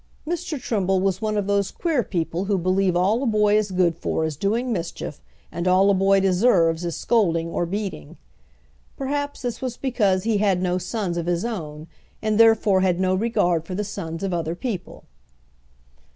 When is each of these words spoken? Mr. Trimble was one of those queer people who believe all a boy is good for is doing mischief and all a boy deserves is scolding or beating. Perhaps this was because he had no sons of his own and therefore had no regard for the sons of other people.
Mr. 0.27 0.59
Trimble 0.59 0.99
was 0.99 1.21
one 1.21 1.37
of 1.37 1.45
those 1.45 1.69
queer 1.69 2.01
people 2.01 2.45
who 2.45 2.57
believe 2.57 2.95
all 2.95 3.21
a 3.21 3.27
boy 3.27 3.55
is 3.55 3.69
good 3.69 3.95
for 3.95 4.25
is 4.25 4.35
doing 4.35 4.73
mischief 4.73 5.21
and 5.51 5.67
all 5.67 5.91
a 5.91 5.93
boy 5.93 6.19
deserves 6.19 6.83
is 6.83 6.95
scolding 6.95 7.49
or 7.49 7.67
beating. 7.67 8.17
Perhaps 8.97 9.43
this 9.43 9.61
was 9.61 9.77
because 9.77 10.23
he 10.23 10.39
had 10.39 10.59
no 10.59 10.79
sons 10.79 11.17
of 11.17 11.27
his 11.27 11.45
own 11.45 11.85
and 12.19 12.39
therefore 12.39 12.81
had 12.81 12.99
no 12.99 13.13
regard 13.13 13.63
for 13.63 13.75
the 13.75 13.83
sons 13.83 14.23
of 14.23 14.33
other 14.33 14.55
people. 14.55 15.03